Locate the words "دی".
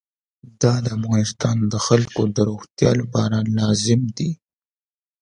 4.17-4.31